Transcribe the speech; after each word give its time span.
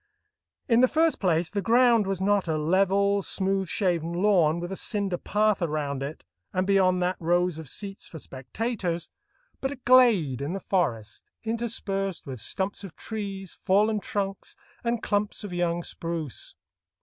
In 0.67 0.81
the 0.81 0.87
first 0.87 1.19
place, 1.19 1.51
the 1.51 1.61
ground 1.61 2.07
was 2.07 2.19
not 2.19 2.47
a 2.47 2.57
level, 2.57 3.21
smooth 3.21 3.67
shaven 3.67 4.13
lawn, 4.13 4.59
with 4.59 4.71
a 4.71 4.75
cinder 4.75 5.19
path 5.19 5.61
around 5.61 6.01
it, 6.01 6.23
and 6.51 6.65
beyond 6.65 7.03
that 7.03 7.17
rows 7.19 7.59
of 7.59 7.69
seats 7.69 8.07
for 8.07 8.17
spectators, 8.17 9.11
but 9.59 9.69
a 9.69 9.75
glade 9.75 10.41
in 10.41 10.53
the 10.53 10.59
forest, 10.59 11.29
interspersed 11.43 12.25
with 12.25 12.39
stumps 12.39 12.83
of 12.83 12.95
trees, 12.95 13.53
fallen 13.53 13.99
trunks, 13.99 14.55
and 14.83 15.03
clumps 15.03 15.43
of 15.43 15.53
young 15.53 15.83
spruce. 15.83 16.55